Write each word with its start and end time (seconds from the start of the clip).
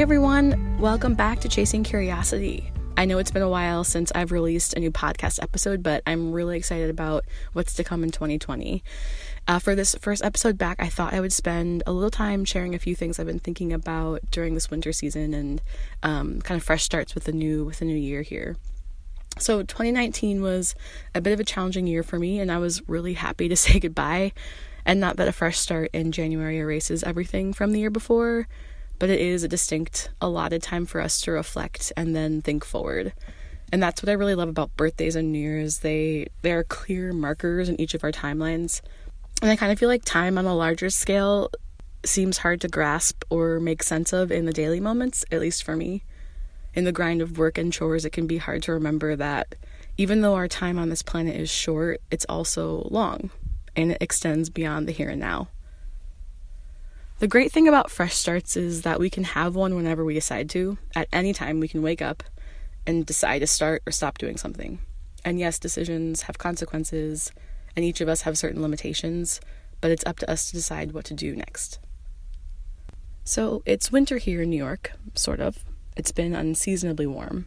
everyone. 0.00 0.78
Welcome 0.78 1.14
back 1.14 1.40
to 1.40 1.48
Chasing 1.48 1.82
Curiosity. 1.82 2.70
I 2.96 3.04
know 3.04 3.18
it's 3.18 3.32
been 3.32 3.42
a 3.42 3.48
while 3.48 3.82
since 3.82 4.12
I've 4.14 4.30
released 4.30 4.74
a 4.74 4.80
new 4.80 4.92
podcast 4.92 5.42
episode, 5.42 5.82
but 5.82 6.04
I'm 6.06 6.30
really 6.30 6.56
excited 6.56 6.88
about 6.88 7.24
what's 7.52 7.74
to 7.74 7.82
come 7.82 8.04
in 8.04 8.12
2020. 8.12 8.84
Uh, 9.48 9.58
for 9.58 9.74
this 9.74 9.96
first 9.96 10.22
episode 10.22 10.56
back, 10.56 10.76
I 10.78 10.86
thought 10.86 11.14
I 11.14 11.20
would 11.20 11.32
spend 11.32 11.82
a 11.84 11.90
little 11.90 12.12
time 12.12 12.44
sharing 12.44 12.76
a 12.76 12.78
few 12.78 12.94
things 12.94 13.18
I've 13.18 13.26
been 13.26 13.40
thinking 13.40 13.72
about 13.72 14.20
during 14.30 14.54
this 14.54 14.70
winter 14.70 14.92
season 14.92 15.34
and 15.34 15.60
um, 16.04 16.40
kind 16.42 16.60
of 16.60 16.64
fresh 16.64 16.84
starts 16.84 17.16
with 17.16 17.24
the 17.24 17.32
new 17.32 17.64
with 17.64 17.80
the 17.80 17.84
new 17.84 17.96
year 17.96 18.22
here. 18.22 18.56
So 19.40 19.64
2019 19.64 20.42
was 20.42 20.76
a 21.12 21.20
bit 21.20 21.32
of 21.32 21.40
a 21.40 21.44
challenging 21.44 21.88
year 21.88 22.04
for 22.04 22.20
me, 22.20 22.38
and 22.38 22.52
I 22.52 22.58
was 22.58 22.88
really 22.88 23.14
happy 23.14 23.48
to 23.48 23.56
say 23.56 23.80
goodbye. 23.80 24.30
And 24.86 25.00
not 25.00 25.16
that 25.16 25.26
a 25.26 25.32
fresh 25.32 25.58
start 25.58 25.90
in 25.92 26.12
January 26.12 26.58
erases 26.58 27.02
everything 27.02 27.52
from 27.52 27.72
the 27.72 27.80
year 27.80 27.90
before, 27.90 28.46
but 28.98 29.10
it 29.10 29.20
is 29.20 29.42
a 29.42 29.48
distinct, 29.48 30.10
allotted 30.20 30.62
time 30.62 30.86
for 30.86 31.00
us 31.00 31.20
to 31.22 31.32
reflect 31.32 31.92
and 31.96 32.14
then 32.14 32.42
think 32.42 32.64
forward. 32.64 33.12
And 33.72 33.82
that's 33.82 34.02
what 34.02 34.08
I 34.08 34.14
really 34.14 34.34
love 34.34 34.48
about 34.48 34.76
birthdays 34.76 35.16
and 35.16 35.30
New 35.30 35.38
Year's. 35.38 35.80
They 35.80 36.28
they 36.42 36.52
are 36.52 36.64
clear 36.64 37.12
markers 37.12 37.68
in 37.68 37.80
each 37.80 37.94
of 37.94 38.02
our 38.02 38.12
timelines. 38.12 38.80
And 39.42 39.50
I 39.50 39.56
kind 39.56 39.70
of 39.70 39.78
feel 39.78 39.88
like 39.88 40.04
time 40.04 40.38
on 40.38 40.46
a 40.46 40.54
larger 40.54 40.90
scale 40.90 41.50
seems 42.04 42.38
hard 42.38 42.60
to 42.62 42.68
grasp 42.68 43.24
or 43.30 43.60
make 43.60 43.82
sense 43.82 44.12
of 44.12 44.32
in 44.32 44.46
the 44.46 44.52
daily 44.52 44.80
moments, 44.80 45.24
at 45.30 45.40
least 45.40 45.64
for 45.64 45.76
me. 45.76 46.02
In 46.74 46.84
the 46.84 46.92
grind 46.92 47.20
of 47.20 47.38
work 47.38 47.58
and 47.58 47.72
chores, 47.72 48.04
it 48.04 48.10
can 48.10 48.26
be 48.26 48.38
hard 48.38 48.62
to 48.64 48.72
remember 48.72 49.16
that 49.16 49.54
even 49.96 50.20
though 50.20 50.34
our 50.34 50.48
time 50.48 50.78
on 50.78 50.88
this 50.88 51.02
planet 51.02 51.36
is 51.36 51.50
short, 51.50 52.00
it's 52.10 52.26
also 52.28 52.88
long 52.90 53.30
and 53.78 53.92
it 53.92 53.98
extends 54.00 54.50
beyond 54.50 54.88
the 54.88 54.92
here 54.92 55.10
and 55.10 55.20
now. 55.20 55.48
The 57.18 57.26
great 57.26 57.50
thing 57.50 57.66
about 57.66 57.90
fresh 57.90 58.14
starts 58.14 58.56
is 58.56 58.82
that 58.82 59.00
we 59.00 59.10
can 59.10 59.24
have 59.24 59.56
one 59.56 59.74
whenever 59.74 60.04
we 60.04 60.14
decide 60.14 60.48
to. 60.50 60.78
At 60.94 61.08
any 61.12 61.32
time, 61.32 61.58
we 61.58 61.66
can 61.66 61.82
wake 61.82 62.00
up 62.00 62.22
and 62.86 63.04
decide 63.04 63.40
to 63.40 63.46
start 63.48 63.82
or 63.86 63.92
stop 63.92 64.18
doing 64.18 64.36
something. 64.36 64.78
And 65.24 65.40
yes, 65.40 65.58
decisions 65.58 66.22
have 66.22 66.38
consequences, 66.38 67.32
and 67.74 67.84
each 67.84 68.00
of 68.00 68.08
us 68.08 68.22
have 68.22 68.38
certain 68.38 68.62
limitations, 68.62 69.40
but 69.80 69.90
it's 69.90 70.06
up 70.06 70.20
to 70.20 70.30
us 70.30 70.46
to 70.46 70.52
decide 70.52 70.92
what 70.92 71.04
to 71.06 71.14
do 71.14 71.34
next. 71.34 71.80
So 73.24 73.64
it's 73.66 73.90
winter 73.90 74.18
here 74.18 74.42
in 74.42 74.50
New 74.50 74.56
York, 74.56 74.92
sort 75.14 75.40
of. 75.40 75.64
It's 75.96 76.12
been 76.12 76.36
unseasonably 76.36 77.08
warm. 77.08 77.46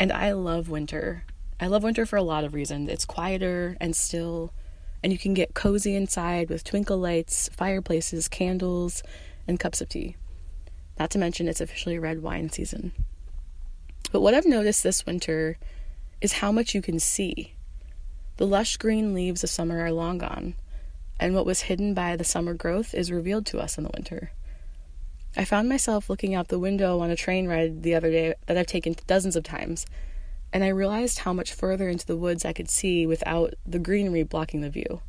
And 0.00 0.12
I 0.12 0.32
love 0.32 0.68
winter. 0.68 1.24
I 1.60 1.68
love 1.68 1.84
winter 1.84 2.06
for 2.06 2.16
a 2.16 2.22
lot 2.22 2.42
of 2.42 2.54
reasons. 2.54 2.90
It's 2.90 3.04
quieter 3.04 3.76
and 3.80 3.94
still 3.94 4.52
and 5.02 5.12
you 5.12 5.18
can 5.18 5.34
get 5.34 5.54
cozy 5.54 5.94
inside 5.94 6.48
with 6.48 6.64
twinkle 6.64 6.98
lights, 6.98 7.48
fireplaces, 7.56 8.28
candles, 8.28 9.02
and 9.46 9.60
cups 9.60 9.80
of 9.80 9.88
tea. 9.88 10.16
Not 10.98 11.10
to 11.10 11.18
mention, 11.18 11.48
it's 11.48 11.60
officially 11.60 11.98
red 11.98 12.22
wine 12.22 12.50
season. 12.50 12.92
But 14.12 14.20
what 14.20 14.34
I've 14.34 14.46
noticed 14.46 14.82
this 14.82 15.04
winter 15.04 15.58
is 16.20 16.34
how 16.34 16.50
much 16.50 16.74
you 16.74 16.82
can 16.82 16.98
see. 16.98 17.54
The 18.38 18.46
lush 18.46 18.76
green 18.76 19.14
leaves 19.14 19.44
of 19.44 19.50
summer 19.50 19.80
are 19.80 19.92
long 19.92 20.18
gone, 20.18 20.54
and 21.18 21.34
what 21.34 21.46
was 21.46 21.62
hidden 21.62 21.94
by 21.94 22.16
the 22.16 22.24
summer 22.24 22.54
growth 22.54 22.94
is 22.94 23.12
revealed 23.12 23.46
to 23.46 23.58
us 23.58 23.78
in 23.78 23.84
the 23.84 23.90
winter. 23.94 24.32
I 25.36 25.44
found 25.44 25.68
myself 25.68 26.08
looking 26.08 26.34
out 26.34 26.48
the 26.48 26.58
window 26.58 27.00
on 27.00 27.10
a 27.10 27.16
train 27.16 27.46
ride 27.46 27.82
the 27.82 27.94
other 27.94 28.10
day 28.10 28.34
that 28.46 28.56
I've 28.56 28.66
taken 28.66 28.96
dozens 29.06 29.36
of 29.36 29.44
times 29.44 29.84
and 30.52 30.64
I 30.64 30.68
realized 30.68 31.20
how 31.20 31.32
much 31.32 31.52
further 31.52 31.88
into 31.88 32.06
the 32.06 32.16
woods 32.16 32.44
I 32.44 32.52
could 32.52 32.70
see 32.70 33.06
without 33.06 33.54
the 33.66 33.78
greenery 33.78 34.22
blocking 34.22 34.60
the 34.60 34.70
view. 34.70 35.00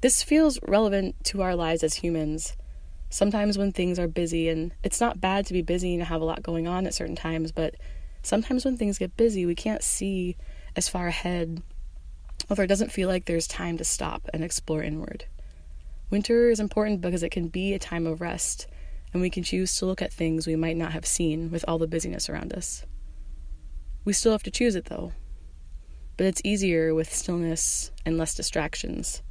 This 0.00 0.22
feels 0.22 0.58
relevant 0.66 1.16
to 1.24 1.42
our 1.42 1.54
lives 1.54 1.82
as 1.82 1.94
humans. 1.94 2.56
Sometimes 3.10 3.58
when 3.58 3.72
things 3.72 3.98
are 3.98 4.08
busy, 4.08 4.48
and 4.48 4.72
it's 4.82 5.00
not 5.00 5.20
bad 5.20 5.46
to 5.46 5.52
be 5.52 5.62
busy 5.62 5.94
and 5.94 6.02
have 6.04 6.20
a 6.20 6.24
lot 6.24 6.42
going 6.42 6.66
on 6.66 6.86
at 6.86 6.94
certain 6.94 7.16
times, 7.16 7.52
but 7.52 7.74
sometimes 8.22 8.64
when 8.64 8.76
things 8.76 8.98
get 8.98 9.16
busy, 9.16 9.46
we 9.46 9.54
can't 9.54 9.82
see 9.82 10.36
as 10.76 10.88
far 10.88 11.06
ahead, 11.06 11.62
or 12.48 12.64
it 12.64 12.68
doesn't 12.68 12.92
feel 12.92 13.08
like 13.08 13.24
there's 13.24 13.46
time 13.46 13.76
to 13.78 13.84
stop 13.84 14.28
and 14.32 14.42
explore 14.42 14.82
inward. 14.82 15.24
Winter 16.10 16.50
is 16.50 16.60
important 16.60 17.00
because 17.00 17.22
it 17.22 17.30
can 17.30 17.48
be 17.48 17.74
a 17.74 17.78
time 17.78 18.06
of 18.06 18.20
rest, 18.20 18.66
and 19.12 19.20
we 19.20 19.30
can 19.30 19.42
choose 19.42 19.74
to 19.76 19.86
look 19.86 20.02
at 20.02 20.12
things 20.12 20.46
we 20.46 20.56
might 20.56 20.76
not 20.76 20.92
have 20.92 21.06
seen 21.06 21.50
with 21.50 21.64
all 21.68 21.78
the 21.78 21.86
busyness 21.86 22.28
around 22.28 22.52
us. 22.52 22.84
We 24.04 24.12
still 24.12 24.32
have 24.32 24.42
to 24.44 24.50
choose 24.50 24.74
it 24.74 24.86
though. 24.86 25.12
But 26.16 26.26
it's 26.26 26.42
easier 26.44 26.94
with 26.94 27.14
stillness 27.14 27.90
and 28.04 28.18
less 28.18 28.34
distractions. 28.34 29.22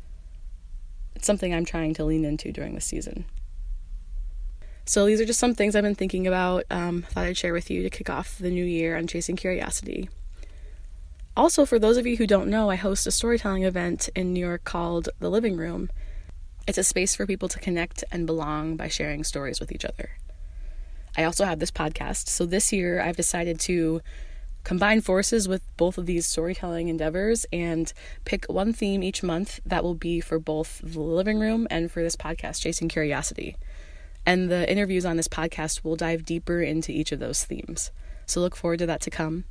It's 1.15 1.27
something 1.27 1.53
I'm 1.53 1.65
trying 1.65 1.93
to 1.95 2.05
lean 2.05 2.25
into 2.25 2.51
during 2.51 2.75
this 2.75 2.85
season. 2.85 3.25
So 4.85 5.05
these 5.05 5.21
are 5.21 5.25
just 5.25 5.39
some 5.39 5.53
things 5.53 5.75
I've 5.75 5.83
been 5.83 5.93
thinking 5.93 6.25
about. 6.25 6.63
Um, 6.71 7.03
thought 7.03 7.25
I'd 7.25 7.37
share 7.37 7.53
with 7.53 7.69
you 7.69 7.83
to 7.83 7.91
kick 7.91 8.09
off 8.09 8.39
the 8.39 8.49
new 8.49 8.65
year 8.65 8.97
on 8.97 9.05
Chasing 9.05 9.35
Curiosity. 9.35 10.09
Also, 11.37 11.63
for 11.65 11.77
those 11.77 11.97
of 11.97 12.07
you 12.07 12.17
who 12.17 12.25
don't 12.25 12.49
know, 12.49 12.71
I 12.71 12.75
host 12.75 13.05
a 13.05 13.11
storytelling 13.11 13.63
event 13.63 14.09
in 14.15 14.33
New 14.33 14.39
York 14.39 14.63
called 14.63 15.09
The 15.19 15.29
Living 15.29 15.57
Room. 15.57 15.91
It's 16.67 16.77
a 16.77 16.83
space 16.83 17.15
for 17.15 17.27
people 17.27 17.47
to 17.49 17.59
connect 17.59 18.03
and 18.11 18.25
belong 18.25 18.77
by 18.77 18.87
sharing 18.87 19.23
stories 19.23 19.59
with 19.59 19.71
each 19.71 19.85
other. 19.85 20.09
I 21.15 21.23
also 21.23 21.45
have 21.45 21.59
this 21.59 21.71
podcast, 21.71 22.27
so 22.27 22.45
this 22.45 22.73
year 22.73 22.99
I've 22.99 23.15
decided 23.15 23.59
to 23.61 24.01
combine 24.69 25.01
forces 25.01 25.47
with 25.47 25.63
both 25.77 25.97
of 25.97 26.05
these 26.05 26.27
storytelling 26.27 26.89
endeavors 26.89 27.43
and 27.51 27.91
pick 28.23 28.45
one 28.45 28.71
theme 28.71 29.01
each 29.01 29.23
month 29.23 29.59
that 29.65 29.83
will 29.83 29.95
be 29.95 30.19
for 30.19 30.37
both 30.37 30.79
the 30.83 30.99
living 30.99 31.39
room 31.39 31.67
and 31.71 31.91
for 31.91 32.03
this 32.03 32.15
podcast, 32.15 32.61
Chasing 32.61 32.87
Curiosity. 32.87 33.55
And 34.27 34.47
the 34.47 34.71
interviews 34.71 35.05
on 35.05 35.17
this 35.17 35.27
podcast 35.27 35.83
will 35.83 35.95
dive 35.95 36.23
deeper 36.23 36.61
into 36.61 36.91
each 36.91 37.11
of 37.11 37.17
those 37.17 37.43
themes. 37.45 37.89
So 38.27 38.41
look 38.41 38.55
forward 38.55 38.77
to 38.77 38.85
that 38.85 39.01
to 39.01 39.09
come. 39.09 39.45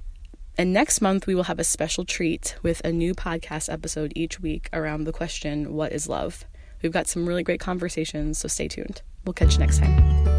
And 0.57 0.73
next 0.73 1.01
month, 1.01 1.27
we 1.27 1.35
will 1.35 1.51
have 1.51 1.59
a 1.59 1.65
special 1.65 2.05
treat 2.05 2.55
with 2.63 2.81
a 2.85 2.93
new 2.93 3.13
podcast 3.13 3.73
episode 3.73 4.13
each 4.15 4.39
week 4.39 4.69
around 4.73 5.03
the 5.03 5.13
question, 5.13 5.75
What 5.75 5.91
is 5.91 6.09
love? 6.09 6.45
We've 6.81 6.93
got 6.93 7.09
some 7.09 7.29
really 7.29 7.43
great 7.43 7.59
conversations, 7.59 8.39
so 8.39 8.47
stay 8.47 8.69
tuned. 8.69 9.03
We'll 9.25 9.35
catch 9.35 9.55
you 9.55 9.59
next 9.59 9.79
time. 9.79 10.38